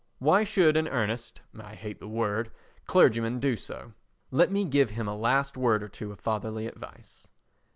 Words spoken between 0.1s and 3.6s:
Why should An Earnest (I hate the word) Clergyman do